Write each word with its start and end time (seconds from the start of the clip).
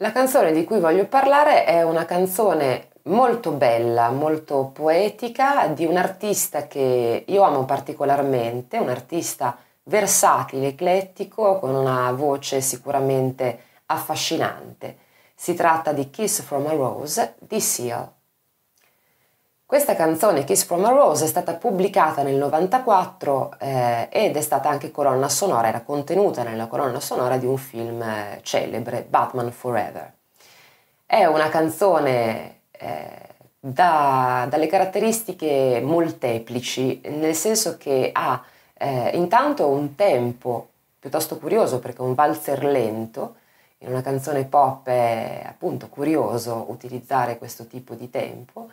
La 0.00 0.12
canzone 0.12 0.52
di 0.52 0.62
cui 0.62 0.78
voglio 0.78 1.06
parlare 1.06 1.64
è 1.64 1.82
una 1.82 2.04
canzone 2.04 2.90
molto 3.06 3.50
bella, 3.50 4.10
molto 4.10 4.70
poetica 4.72 5.66
di 5.66 5.86
un 5.86 5.96
artista 5.96 6.68
che 6.68 7.24
io 7.26 7.42
amo 7.42 7.64
particolarmente, 7.64 8.78
un 8.78 8.90
artista 8.90 9.58
versatile, 9.82 10.68
eclettico, 10.68 11.58
con 11.58 11.74
una 11.74 12.12
voce 12.12 12.60
sicuramente 12.60 13.62
affascinante. 13.86 14.98
Si 15.34 15.54
tratta 15.54 15.92
di 15.92 16.10
Kiss 16.10 16.42
from 16.42 16.66
a 16.66 16.74
Rose 16.74 17.34
di 17.40 17.60
Seal. 17.60 18.08
Questa 19.68 19.94
canzone 19.94 20.44
Kiss 20.44 20.64
from 20.64 20.86
a 20.86 20.88
Rose 20.88 21.26
è 21.26 21.28
stata 21.28 21.52
pubblicata 21.52 22.22
nel 22.22 22.36
94 22.36 23.56
eh, 23.58 24.08
ed 24.10 24.34
è 24.34 24.40
stata 24.40 24.70
anche 24.70 24.90
colonna 24.90 25.28
sonora, 25.28 25.68
era 25.68 25.82
contenuta 25.82 26.42
nella 26.42 26.68
colonna 26.68 27.00
sonora 27.00 27.36
di 27.36 27.44
un 27.44 27.58
film 27.58 28.00
eh, 28.00 28.40
celebre, 28.42 29.04
Batman 29.06 29.52
Forever. 29.52 30.10
È 31.04 31.26
una 31.26 31.50
canzone 31.50 32.60
eh, 32.70 33.10
da, 33.60 34.46
dalle 34.48 34.68
caratteristiche 34.68 35.82
molteplici, 35.84 37.02
nel 37.04 37.34
senso 37.34 37.76
che 37.76 38.08
ha 38.10 38.42
eh, 38.72 39.10
intanto 39.12 39.68
un 39.68 39.94
tempo 39.94 40.68
piuttosto 40.98 41.36
curioso 41.36 41.78
perché 41.78 41.98
è 41.98 42.06
un 42.06 42.14
valzer 42.14 42.64
lento, 42.64 43.34
in 43.80 43.90
una 43.90 44.00
canzone 44.00 44.44
pop 44.44 44.86
è 44.86 45.42
appunto 45.44 45.88
curioso 45.88 46.64
utilizzare 46.70 47.36
questo 47.36 47.66
tipo 47.66 47.92
di 47.92 48.08
tempo 48.08 48.70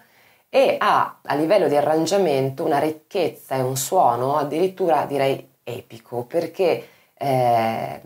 e 0.49 0.77
ha 0.79 1.19
a 1.21 1.35
livello 1.35 1.67
di 1.67 1.75
arrangiamento 1.75 2.63
una 2.63 2.79
ricchezza 2.79 3.55
e 3.55 3.61
un 3.61 3.75
suono 3.75 4.37
addirittura 4.37 5.05
direi 5.05 5.49
epico 5.63 6.23
perché 6.23 6.87
eh, 7.13 8.01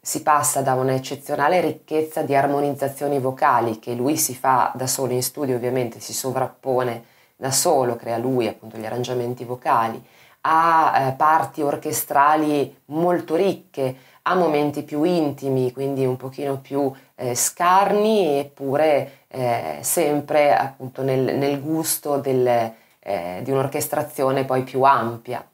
si 0.00 0.22
passa 0.22 0.60
da 0.60 0.74
un'eccezionale 0.74 1.60
ricchezza 1.60 2.22
di 2.22 2.34
armonizzazioni 2.34 3.18
vocali 3.18 3.78
che 3.78 3.94
lui 3.94 4.16
si 4.16 4.34
fa 4.34 4.70
da 4.74 4.86
solo 4.86 5.12
in 5.12 5.22
studio 5.22 5.56
ovviamente 5.56 6.00
si 6.00 6.12
sovrappone 6.12 7.12
da 7.36 7.50
solo, 7.50 7.96
crea 7.96 8.18
lui 8.18 8.46
appunto 8.46 8.76
gli 8.76 8.84
arrangiamenti 8.84 9.44
vocali, 9.44 10.02
a 10.42 11.08
eh, 11.08 11.12
parti 11.12 11.62
orchestrali 11.62 12.82
molto 12.86 13.34
ricche, 13.34 13.96
a 14.22 14.34
momenti 14.34 14.82
più 14.82 15.02
intimi, 15.04 15.72
quindi 15.72 16.04
un 16.04 16.16
pochino 16.16 16.58
più 16.58 16.92
eh, 17.14 17.34
scarni, 17.34 18.38
eppure 18.38 19.23
eh, 19.34 19.78
sempre 19.80 20.54
appunto 20.54 21.02
nel, 21.02 21.36
nel 21.36 21.60
gusto 21.60 22.18
del, 22.18 22.72
eh, 23.00 23.40
di 23.42 23.50
un'orchestrazione 23.50 24.44
poi 24.44 24.62
più 24.62 24.82
ampia. 24.82 25.46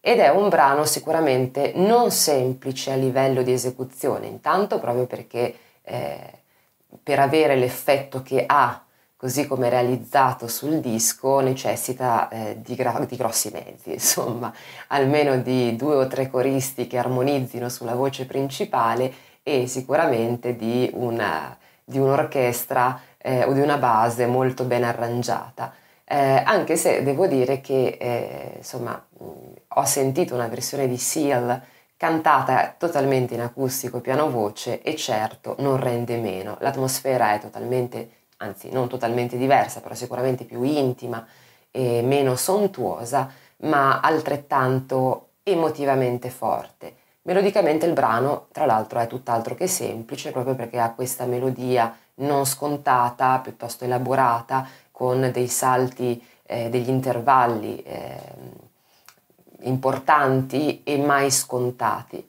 Ed 0.00 0.18
è 0.18 0.28
un 0.28 0.48
brano 0.48 0.84
sicuramente 0.84 1.72
non 1.76 2.10
semplice 2.10 2.90
a 2.90 2.96
livello 2.96 3.42
di 3.42 3.52
esecuzione, 3.52 4.26
intanto 4.26 4.80
proprio 4.80 5.06
perché 5.06 5.54
eh, 5.82 6.38
per 7.02 7.20
avere 7.20 7.54
l'effetto 7.54 8.22
che 8.22 8.44
ha 8.44 8.82
così 9.16 9.46
come 9.46 9.68
realizzato 9.68 10.48
sul 10.48 10.80
disco, 10.80 11.38
necessita 11.38 12.28
eh, 12.28 12.56
di, 12.60 12.74
gra- 12.74 13.06
di, 13.08 13.14
grossi 13.14 13.50
mezzi, 13.52 13.92
insomma, 13.94 14.52
almeno 14.88 15.36
di 15.36 15.76
due 15.76 15.94
o 15.94 16.08
tre 16.08 16.28
coristi 16.28 16.88
che 16.88 16.98
armonizzino 16.98 17.68
sulla 17.68 17.94
voce 17.94 18.26
principale 18.26 19.12
e 19.44 19.68
sicuramente 19.68 20.56
di, 20.56 20.90
una, 20.94 21.56
di 21.84 21.98
un'orchestra 21.98 23.00
eh, 23.18 23.44
o 23.44 23.52
di 23.52 23.60
una 23.60 23.76
base 23.78 24.26
molto 24.26 24.64
ben 24.64 24.84
arrangiata. 24.84 25.72
Eh, 26.04 26.42
anche 26.44 26.76
se 26.76 27.02
devo 27.02 27.26
dire 27.26 27.60
che 27.60 27.96
eh, 28.00 28.54
insomma, 28.58 29.02
mh, 29.18 29.24
ho 29.68 29.84
sentito 29.84 30.34
una 30.34 30.48
versione 30.48 30.88
di 30.88 30.98
Seal 30.98 31.60
cantata 31.96 32.74
totalmente 32.76 33.34
in 33.34 33.40
acustico 33.40 34.00
piano-voce 34.00 34.82
e 34.82 34.96
certo 34.96 35.54
non 35.58 35.76
rende 35.76 36.16
meno, 36.16 36.56
l'atmosfera 36.60 37.32
è 37.34 37.38
totalmente 37.38 38.10
anzi 38.38 38.70
non 38.70 38.88
totalmente 38.88 39.36
diversa, 39.36 39.80
però 39.80 39.94
sicuramente 39.94 40.44
più 40.44 40.62
intima 40.62 41.24
e 41.70 42.02
meno 42.02 42.36
sontuosa, 42.36 43.30
ma 43.58 44.00
altrettanto 44.00 45.28
emotivamente 45.42 46.28
forte. 46.28 46.96
Melodicamente 47.24 47.86
il 47.86 47.92
brano, 47.92 48.46
tra 48.50 48.66
l'altro, 48.66 48.98
è 48.98 49.06
tutt'altro 49.06 49.54
che 49.54 49.68
semplice, 49.68 50.32
proprio 50.32 50.56
perché 50.56 50.80
ha 50.80 50.90
questa 50.90 51.24
melodia 51.24 51.96
non 52.14 52.44
scontata, 52.44 53.38
piuttosto 53.38 53.84
elaborata, 53.84 54.66
con 54.90 55.30
dei 55.32 55.46
salti, 55.46 56.20
eh, 56.42 56.68
degli 56.68 56.88
intervalli 56.88 57.80
eh, 57.84 58.18
importanti 59.60 60.82
e 60.82 60.98
mai 60.98 61.30
scontati. 61.30 62.28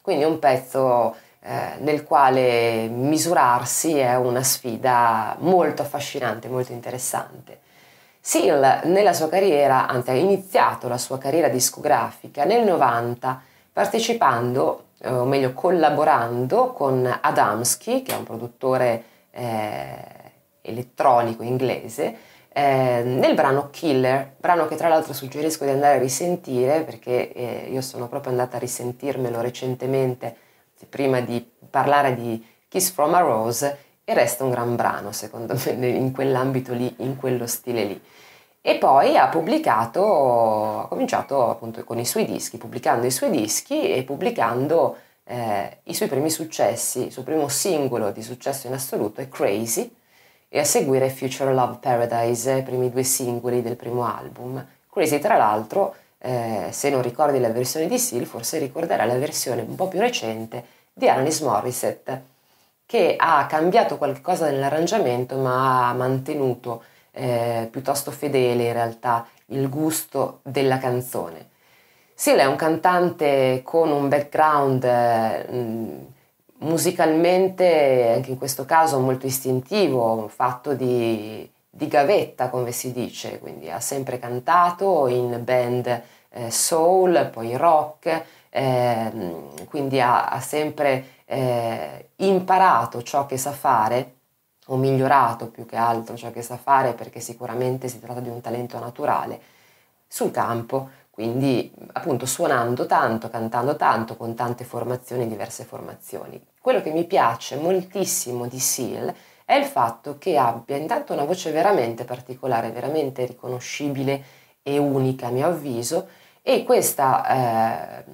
Quindi 0.00 0.22
è 0.24 0.26
un 0.26 0.38
pezzo 0.38 1.14
eh, 1.40 1.74
nel 1.80 2.02
quale 2.04 2.88
misurarsi 2.88 3.98
è 3.98 4.16
una 4.16 4.42
sfida 4.42 5.36
molto 5.40 5.82
affascinante, 5.82 6.48
molto 6.48 6.72
interessante. 6.72 7.60
Seal 8.18 8.80
nella 8.84 9.12
sua 9.12 9.28
carriera, 9.28 9.86
anzi 9.86 10.10
ha 10.10 10.14
iniziato 10.14 10.88
la 10.88 10.96
sua 10.96 11.18
carriera 11.18 11.48
discografica 11.48 12.44
nel 12.44 12.64
90 12.64 13.54
partecipando, 13.76 14.84
eh, 15.00 15.10
o 15.10 15.26
meglio 15.26 15.52
collaborando 15.52 16.72
con 16.72 17.06
Adamski, 17.20 18.00
che 18.00 18.14
è 18.14 18.16
un 18.16 18.24
produttore 18.24 19.04
eh, 19.32 19.98
elettronico 20.62 21.42
inglese, 21.42 22.16
eh, 22.48 23.02
nel 23.04 23.34
brano 23.34 23.68
Killer, 23.68 24.32
brano 24.38 24.66
che 24.66 24.76
tra 24.76 24.88
l'altro 24.88 25.12
suggerisco 25.12 25.64
di 25.64 25.72
andare 25.72 25.96
a 25.96 25.98
risentire 25.98 26.84
perché 26.84 27.30
eh, 27.34 27.68
io 27.70 27.82
sono 27.82 28.08
proprio 28.08 28.30
andata 28.30 28.56
a 28.56 28.60
risentirmelo 28.60 29.42
recentemente 29.42 30.34
prima 30.88 31.20
di 31.20 31.46
parlare 31.68 32.14
di 32.14 32.42
Kiss 32.68 32.92
from 32.92 33.12
a 33.12 33.20
Rose 33.20 33.78
e 34.04 34.14
resta 34.14 34.42
un 34.42 34.52
gran 34.52 34.74
brano 34.74 35.12
secondo 35.12 35.54
me 35.76 35.86
in 35.88 36.12
quell'ambito 36.12 36.72
lì, 36.72 36.94
in 37.00 37.16
quello 37.16 37.46
stile 37.46 37.84
lì. 37.84 38.02
E 38.68 38.78
poi 38.78 39.16
ha 39.16 39.28
pubblicato, 39.28 40.80
ha 40.80 40.88
cominciato 40.88 41.50
appunto 41.50 41.84
con 41.84 42.00
i 42.00 42.04
suoi 42.04 42.24
dischi, 42.24 42.58
pubblicando 42.58 43.06
i 43.06 43.12
suoi 43.12 43.30
dischi 43.30 43.92
e 43.92 44.02
pubblicando 44.02 44.96
eh, 45.22 45.78
i 45.84 45.94
suoi 45.94 46.08
primi 46.08 46.30
successi. 46.30 47.04
Il 47.04 47.12
suo 47.12 47.22
primo 47.22 47.46
singolo 47.46 48.10
di 48.10 48.22
successo 48.22 48.66
in 48.66 48.72
assoluto 48.72 49.20
è 49.20 49.28
Crazy 49.28 49.88
e 50.48 50.58
a 50.58 50.64
seguire 50.64 51.10
Future 51.10 51.54
Love 51.54 51.76
Paradise, 51.78 52.54
i 52.54 52.62
primi 52.64 52.90
due 52.90 53.04
singoli 53.04 53.62
del 53.62 53.76
primo 53.76 54.04
album. 54.04 54.66
Crazy 54.90 55.20
tra 55.20 55.36
l'altro 55.36 55.94
eh, 56.18 56.66
se 56.72 56.90
non 56.90 57.02
ricordi 57.02 57.38
la 57.38 57.50
versione 57.50 57.86
di 57.86 58.00
Seal, 58.00 58.24
forse 58.24 58.58
ricorderai 58.58 59.06
la 59.06 59.16
versione 59.16 59.62
un 59.62 59.76
po' 59.76 59.86
più 59.86 60.00
recente 60.00 60.64
di 60.92 61.08
Alanis 61.08 61.38
Morissette, 61.38 62.24
che 62.84 63.14
ha 63.16 63.46
cambiato 63.46 63.96
qualcosa 63.96 64.46
nell'arrangiamento 64.46 65.36
ma 65.36 65.88
ha 65.88 65.92
mantenuto 65.92 66.82
eh, 67.16 67.68
piuttosto 67.70 68.10
fedele 68.10 68.64
in 68.64 68.72
realtà 68.72 69.26
il 69.46 69.68
gusto 69.68 70.40
della 70.42 70.78
canzone. 70.78 71.50
Seal 72.14 72.38
è 72.38 72.46
un 72.46 72.56
cantante 72.56 73.60
con 73.64 73.90
un 73.90 74.08
background 74.08 74.84
eh, 74.84 76.06
musicalmente, 76.58 78.12
anche 78.14 78.30
in 78.30 78.38
questo 78.38 78.64
caso 78.64 78.98
molto 79.00 79.26
istintivo, 79.26 80.28
fatto 80.28 80.74
di 80.74 81.48
di 81.76 81.88
gavetta, 81.88 82.48
come 82.48 82.72
si 82.72 82.90
dice, 82.92 83.38
quindi 83.38 83.70
ha 83.70 83.80
sempre 83.80 84.18
cantato 84.18 85.08
in 85.08 85.42
band 85.44 86.02
eh, 86.30 86.50
soul, 86.50 87.28
poi 87.30 87.54
rock, 87.54 88.24
eh, 88.48 89.12
quindi 89.68 90.00
ha, 90.00 90.28
ha 90.28 90.40
sempre 90.40 91.04
eh, 91.26 92.08
imparato 92.16 93.02
ciò 93.02 93.26
che 93.26 93.36
sa 93.36 93.52
fare 93.52 94.14
o 94.66 94.76
migliorato 94.76 95.48
più 95.48 95.66
che 95.66 95.76
altro 95.76 96.16
ciò 96.16 96.30
che 96.30 96.42
sa 96.42 96.56
fare 96.56 96.92
perché 96.94 97.20
sicuramente 97.20 97.88
si 97.88 98.00
tratta 98.00 98.20
di 98.20 98.28
un 98.28 98.40
talento 98.40 98.78
naturale 98.78 99.40
sul 100.08 100.30
campo, 100.30 100.88
quindi 101.10 101.72
appunto 101.92 102.26
suonando 102.26 102.86
tanto, 102.86 103.28
cantando 103.28 103.76
tanto, 103.76 104.16
con 104.16 104.34
tante 104.34 104.64
formazioni, 104.64 105.26
diverse 105.26 105.64
formazioni. 105.64 106.40
Quello 106.60 106.82
che 106.82 106.90
mi 106.90 107.04
piace 107.04 107.56
moltissimo 107.56 108.46
di 108.46 108.58
Seal 108.58 109.14
è 109.44 109.54
il 109.54 109.64
fatto 109.64 110.18
che 110.18 110.36
abbia 110.36 110.76
intanto 110.76 111.12
una 111.12 111.24
voce 111.24 111.52
veramente 111.52 112.04
particolare, 112.04 112.70
veramente 112.70 113.24
riconoscibile 113.24 114.24
e 114.62 114.78
unica 114.78 115.28
a 115.28 115.30
mio 115.30 115.46
avviso 115.46 116.08
e 116.42 116.64
questa 116.64 118.02
eh, 118.02 118.04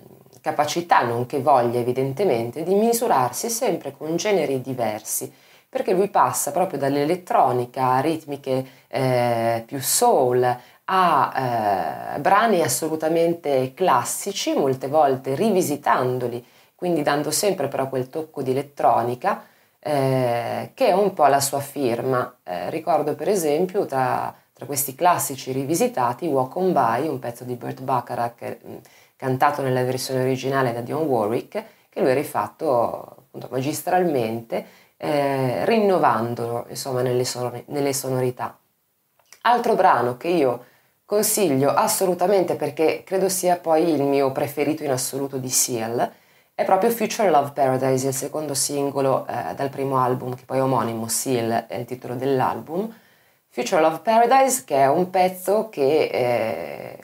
capacità, 0.42 1.02
nonché 1.02 1.40
voglia 1.40 1.78
evidentemente, 1.78 2.62
di 2.62 2.74
misurarsi 2.74 3.48
sempre 3.48 3.96
con 3.96 4.16
generi 4.16 4.60
diversi, 4.60 5.32
perché 5.72 5.94
lui 5.94 6.08
passa 6.08 6.50
proprio 6.50 6.78
dall'elettronica 6.78 7.92
a 7.92 8.00
ritmiche 8.00 8.66
eh, 8.88 9.62
più 9.66 9.80
soul, 9.80 10.44
a 10.84 12.14
eh, 12.14 12.20
brani 12.20 12.60
assolutamente 12.60 13.72
classici, 13.72 14.52
molte 14.52 14.88
volte 14.88 15.34
rivisitandoli, 15.34 16.44
quindi 16.74 17.00
dando 17.00 17.30
sempre 17.30 17.68
però 17.68 17.88
quel 17.88 18.10
tocco 18.10 18.42
di 18.42 18.50
elettronica, 18.50 19.46
eh, 19.78 20.72
che 20.74 20.88
è 20.88 20.92
un 20.92 21.14
po' 21.14 21.24
la 21.24 21.40
sua 21.40 21.60
firma. 21.60 22.36
Eh, 22.42 22.68
ricordo 22.68 23.14
per 23.14 23.30
esempio 23.30 23.86
tra, 23.86 24.34
tra, 24.52 24.66
questi 24.66 24.94
classici 24.94 25.52
rivisitati 25.52 26.26
Walk 26.26 26.54
on 26.54 26.72
By, 26.74 27.08
un 27.08 27.18
pezzo 27.18 27.44
di 27.44 27.54
Burt 27.54 27.80
Bacharach 27.80 28.58
mm, 28.66 28.76
cantato 29.16 29.62
nella 29.62 29.84
versione 29.84 30.20
originale 30.20 30.74
da 30.74 30.82
Dionne 30.82 31.06
Warwick, 31.06 31.64
che 31.88 32.00
lui 32.00 32.10
ha 32.10 32.14
rifatto 32.14 33.21
appunto, 33.32 33.48
magistralmente, 33.50 34.66
eh, 34.98 35.64
rinnovandolo 35.64 36.66
insomma 36.68 37.00
nelle, 37.00 37.24
sonor- 37.24 37.64
nelle 37.66 37.94
sonorità. 37.94 38.56
Altro 39.42 39.74
brano 39.74 40.16
che 40.18 40.28
io 40.28 40.64
consiglio 41.04 41.70
assolutamente 41.70 42.54
perché 42.56 43.02
credo 43.04 43.28
sia 43.28 43.56
poi 43.56 43.88
il 43.90 44.02
mio 44.02 44.30
preferito 44.32 44.84
in 44.84 44.90
assoluto 44.90 45.38
di 45.38 45.48
Seal 45.48 46.12
è 46.54 46.64
proprio 46.64 46.90
Future 46.90 47.30
Love 47.30 47.52
Paradise, 47.52 48.08
il 48.08 48.14
secondo 48.14 48.54
singolo 48.54 49.26
eh, 49.26 49.54
dal 49.54 49.70
primo 49.70 49.98
album 49.98 50.34
che 50.36 50.44
poi 50.44 50.58
è 50.58 50.62
omonimo, 50.62 51.08
Seal 51.08 51.66
è 51.66 51.76
il 51.76 51.86
titolo 51.86 52.14
dell'album. 52.14 52.94
Future 53.48 53.80
Love 53.80 53.98
Paradise 54.00 54.64
che 54.64 54.76
è 54.76 54.88
un 54.88 55.10
pezzo 55.10 55.68
che 55.70 56.04
eh, 56.04 56.98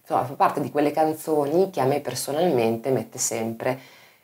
insomma, 0.00 0.24
fa 0.24 0.34
parte 0.34 0.60
di 0.60 0.70
quelle 0.70 0.92
canzoni 0.92 1.70
che 1.70 1.80
a 1.80 1.84
me 1.84 2.00
personalmente 2.00 2.90
mette 2.90 3.18
sempre, 3.18 3.78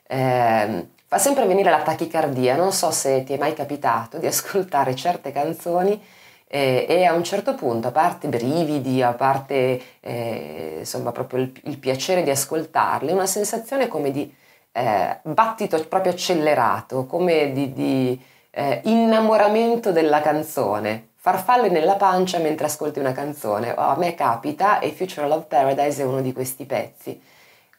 eh, 0.06 0.86
fa 1.08 1.16
sempre 1.16 1.46
venire 1.46 1.70
la 1.70 1.80
tachicardia. 1.80 2.54
Non 2.54 2.72
so 2.72 2.90
se 2.90 3.24
ti 3.24 3.32
è 3.32 3.38
mai 3.38 3.54
capitato 3.54 4.18
di 4.18 4.26
ascoltare 4.26 4.94
certe 4.94 5.32
canzoni 5.32 6.00
eh, 6.46 6.84
e 6.86 7.04
a 7.04 7.14
un 7.14 7.24
certo 7.24 7.54
punto, 7.54 7.88
a 7.88 7.90
parte 7.90 8.28
brividi, 8.28 9.02
a 9.02 9.14
parte 9.14 9.80
eh, 10.00 10.76
insomma 10.80 11.10
proprio 11.10 11.40
il, 11.40 11.52
il, 11.64 11.78
piacere 11.78 12.22
di 12.22 12.30
ascoltarle, 12.30 13.12
una 13.12 13.26
sensazione 13.26 13.88
come 13.88 14.10
di 14.10 14.32
eh, 14.72 15.18
battito 15.22 15.82
proprio 15.88 16.12
accelerato, 16.12 17.06
come 17.06 17.52
di, 17.52 17.72
di 17.72 18.22
eh, 18.50 18.82
innamoramento 18.84 19.92
della 19.92 20.20
canzone, 20.20 21.08
farfalle 21.16 21.70
nella 21.70 21.96
pancia 21.96 22.38
mentre 22.38 22.66
ascolti 22.66 22.98
una 22.98 23.12
canzone. 23.12 23.70
Oh, 23.72 23.80
a 23.80 23.96
me 23.96 24.14
capita 24.14 24.78
e 24.78 24.90
Future 24.92 25.26
Love 25.26 25.46
Paradise 25.48 26.02
è 26.02 26.04
uno 26.04 26.20
di 26.20 26.32
questi 26.34 26.66
pezzi 26.66 27.18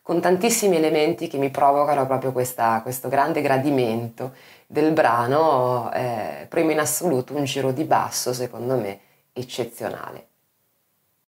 con 0.09 0.21
tantissimi 0.21 0.75
elementi 0.75 1.27
che 1.27 1.38
mi 1.38 1.51
provocano 1.51 2.07
proprio 2.07 2.31
questa, 2.31 2.79
questo 2.81 3.09
grande 3.09 3.41
gradimento 3.41 4.33
del 4.65 4.91
brano, 4.91 5.91
eh, 5.94 6.47
primo 6.50 6.71
in 6.71 6.79
assoluto 6.79 7.35
un 7.35 7.44
giro 7.44 7.71
di 7.71 7.83
basso 7.83 8.33
secondo 8.33 8.75
me 8.75 9.00
eccezionale. 9.33 10.28